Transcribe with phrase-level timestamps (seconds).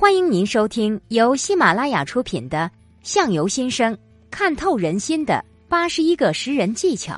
[0.00, 2.58] 欢迎您收听由喜马拉雅出品的
[3.02, 3.98] 《相由心生，
[4.30, 7.14] 看透人心的八十一个识人技巧》，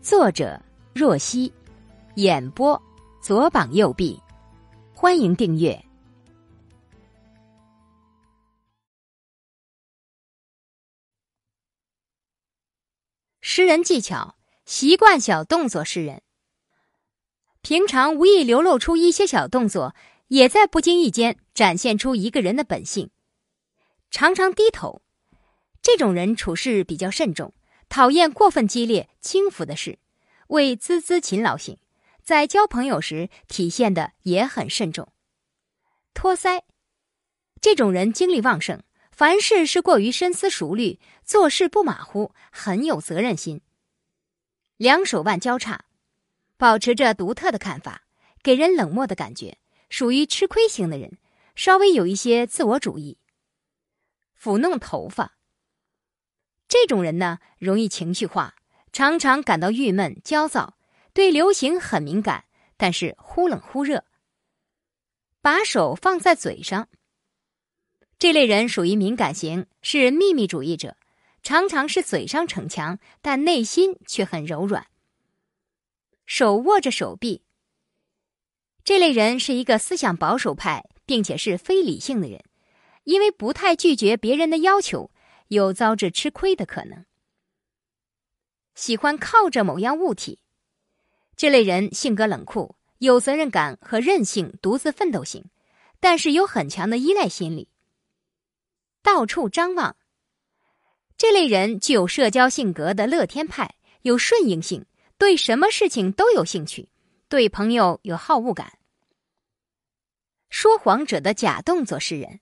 [0.00, 0.58] 作者
[0.94, 1.52] 若曦，
[2.14, 2.82] 演播
[3.20, 4.18] 左膀右臂。
[4.94, 5.78] 欢迎订阅
[13.42, 14.34] 识人技巧。
[14.64, 16.22] 习惯小动作识人，
[17.60, 19.94] 平常无意流露出一些小动作。
[20.28, 23.10] 也在不经意间展现出一个人的本性，
[24.10, 25.02] 常常低头。
[25.82, 27.52] 这种人处事比较慎重，
[27.88, 29.98] 讨厌过分激烈、轻浮的事，
[30.48, 31.78] 为孜孜勤劳型，
[32.22, 35.12] 在交朋友时体现的也很慎重。
[36.14, 36.62] 托腮，
[37.60, 43.60] 这种人精力旺盛，凡事是过于深思熟虑，做事不马虎，很有责任心。
[44.78, 45.84] 两手腕交叉，
[46.56, 48.04] 保持着独特的看法，
[48.42, 49.58] 给人冷漠的感觉。
[49.96, 51.18] 属于吃亏型的人，
[51.54, 53.16] 稍微有一些自我主义。
[54.36, 55.38] 抚弄头发，
[56.66, 58.56] 这种人呢，容易情绪化，
[58.90, 60.76] 常常感到郁闷、焦躁，
[61.12, 64.04] 对流行很敏感，但是忽冷忽热。
[65.40, 66.88] 把手放在嘴上，
[68.18, 70.96] 这类人属于敏感型，是秘密主义者，
[71.40, 74.88] 常常是嘴上逞强，但内心却很柔软。
[76.26, 77.43] 手握着手臂。
[78.84, 82.44] 这类人是一个思想保守派，并且是非理性的人，
[83.04, 85.10] 因为不太拒绝别人的要求，
[85.48, 87.06] 有遭致吃亏的可能。
[88.74, 90.38] 喜欢靠着某样物体，
[91.34, 95.46] 这类人性格冷酷，有责任感和韧性，独自奋斗型，
[95.98, 97.68] 但是有很强的依赖心理。
[99.02, 99.96] 到处张望，
[101.16, 104.84] 这类人具有社交性格的乐天派，有顺应性，
[105.16, 106.90] 对什么事情都有兴趣。
[107.28, 108.78] 对朋友有好恶感。
[110.50, 112.40] 说谎者的假动作是人。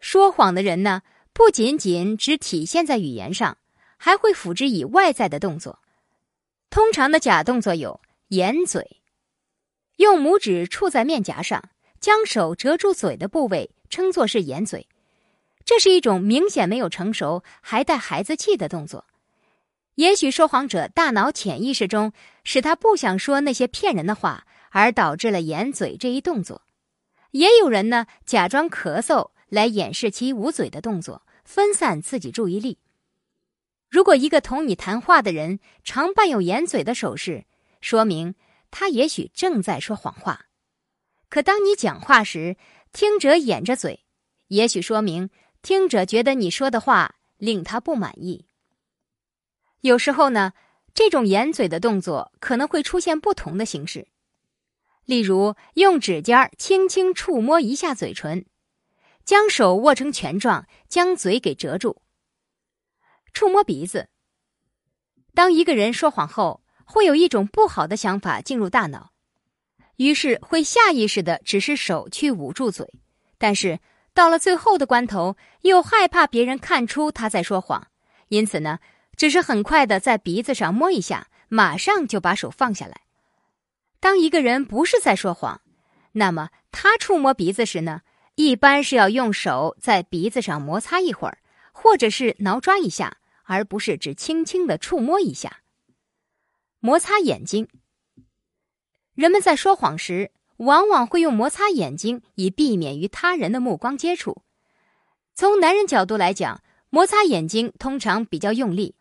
[0.00, 3.58] 说谎的人呢，不仅仅只体现在语言上，
[3.96, 5.80] 还会辅之以外在的动作。
[6.68, 9.00] 通常的假动作有掩嘴，
[9.96, 11.70] 用拇指触在面颊上，
[12.00, 14.86] 将手遮住嘴的部位，称作是掩嘴。
[15.64, 19.06] 这是一种明显没有成熟，还带孩子气的动作。
[19.96, 22.12] 也许说谎者大脑潜意识中
[22.44, 26.62] 使他不想说那些骗人的话，而导致了掩嘴这一动作。
[27.32, 32.78] 也有人呢，假装咳嗽来掩饰其捂嘴的动作，分散自己注意力。
[33.88, 37.44] 如果一个同你谈话的人常伴有掩嘴的手势，
[37.80, 38.34] 说明
[38.70, 40.46] 他也许正在说谎话。
[41.28, 42.56] 可当你讲话时，
[42.92, 44.04] 听者掩着嘴，
[44.48, 45.30] 也许说明
[45.62, 48.46] 听者觉得你说的话令他不满意。
[49.82, 50.52] 有时候呢，
[50.92, 54.08] 这种掩嘴的动作可能会出现不同的形式，
[55.06, 58.44] 例如用指尖轻轻触摸一下嘴唇，
[59.24, 62.02] 将手握成拳状，将嘴给遮住；
[63.32, 64.08] 触摸鼻子。
[65.34, 69.12] 当一个人说谎后，会有一种不好的想法进入大脑，
[69.96, 72.86] 于是会下意识的只是手去捂住嘴，
[73.38, 73.80] 但是
[74.12, 77.86] 到了最后的关头，又害怕别人看出他在说谎，
[78.28, 78.78] 因此呢。
[79.16, 83.02] 只是很快的在鼻子上摸一下，马上就把手放下来。
[84.00, 85.60] 当一个人不是在说谎，
[86.12, 88.00] 那么他触摸鼻子时呢，
[88.34, 91.38] 一般是要用手在鼻子上摩擦一会儿，
[91.72, 95.58] 或者是挠抓一下，而不是只轻轻的触摸一下。
[96.78, 97.68] 摩擦眼睛，
[99.14, 104.42] 人们在说谎时往往会用摩擦眼睛，以避免与他人的目光接触。
[105.34, 108.94] 从男人角度来讲，摩擦眼睛通常比较用力。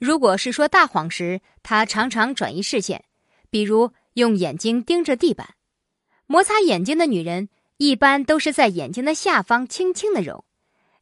[0.00, 3.04] 如果是说大谎时，他常常转移视线，
[3.50, 5.56] 比如用眼睛盯着地板。
[6.26, 10.46] 摩擦眼睛的女人一般都是在眼睛的下方轻轻的揉。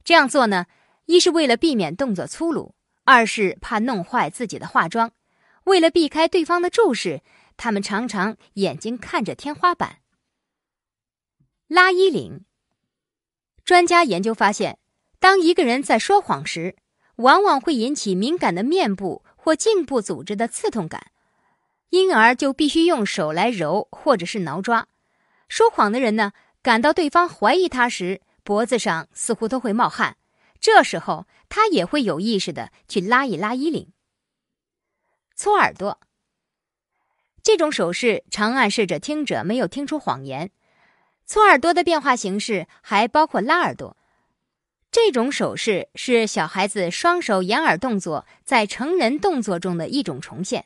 [0.03, 0.67] 这样做呢，
[1.07, 5.13] 一是为了避免动作粗鲁，二是怕弄坏自己的化妆。
[5.63, 7.23] 为了避开对方的注视，
[7.57, 9.99] 他们常常眼睛看着天花板。
[11.69, 12.45] 拉衣领。
[13.65, 14.81] 专家研究发现，
[15.21, 16.75] 当一个人在说谎时。
[17.19, 21.11] 往往会引起敏感的面部或颈部组织的刺痛感，
[21.91, 24.87] 因而就必须用手来揉或者是挠抓。
[25.49, 26.33] 说谎的人呢，
[26.63, 30.17] 感到对方怀疑他时，脖子上似乎都会冒汗，
[30.61, 33.93] 这时候他也会有意识的去拉一拉衣领。
[35.35, 35.99] 搓耳朵，
[37.43, 40.51] 这种手势常暗示着听者没有听出谎言。
[41.27, 43.98] 搓耳朵的变化形式还包括拉耳朵。
[44.91, 50.65] 这种手势是小孩子双手掩耳动作在成人动作中的一种重现。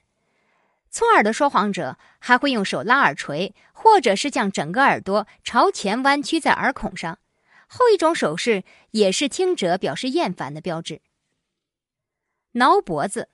[0.91, 7.19] 错耳的说谎者还会用手拉耳垂，或者是将整个耳朵朝前弯曲在耳孔上。
[7.67, 11.01] 后一种手势也是听者表示厌烦的标志。
[12.53, 13.31] 挠脖子，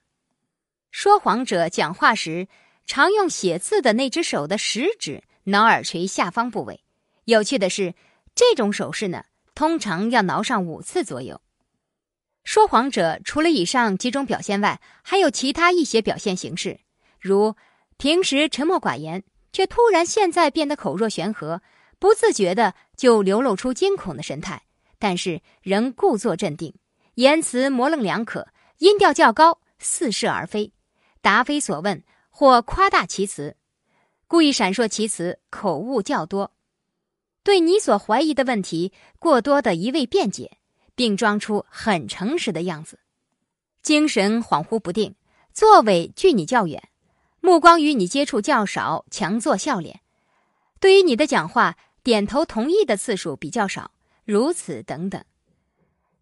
[0.93, 2.47] 说谎者讲话时
[2.87, 6.85] 常用写字的那只手的食指挠耳垂下方部位。
[7.25, 7.95] 有趣的是，
[8.37, 9.25] 这种手势呢，
[9.59, 11.41] 通常要挠上五次左右。
[12.45, 16.79] 说谎者除了以上几种表现外，还有其他一些表现形式，
[17.19, 17.57] 如
[17.97, 21.61] 平时沉默寡言，却突然现在变得口若悬河。
[21.99, 24.63] 不自觉的就流露出惊恐的神态，
[24.97, 26.73] 但是仍故作镇定，
[27.15, 28.47] 言辞模棱两可，
[28.79, 30.73] 音调较高，似是而非，
[31.21, 33.57] 答非所问或夸大其词，
[34.29, 36.53] 故意闪烁其词，口误较多，
[37.43, 40.59] 对你所怀疑的问题过多的一味辩解，
[40.95, 42.99] 并装出很诚实的样子，
[43.83, 45.15] 精神恍惚不定，
[45.53, 46.89] 座位距你较远，
[47.41, 50.01] 目光与你接触较少，强作笑脸，
[50.81, 51.77] 对于你的讲话。
[52.05, 53.91] 点头同意的次数比较少，
[54.25, 55.23] 如此等等。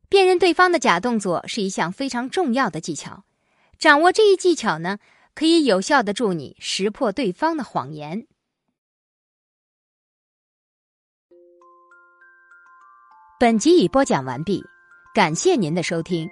[0.09, 3.23] 辨认对方的假动作是一项非常重要的技巧，
[3.79, 4.99] 掌握这一技巧呢，
[5.33, 8.27] 可以有效的助你识破对方的谎言。
[13.39, 14.65] 本集已播讲完毕，
[15.15, 16.27] 感谢您的收听。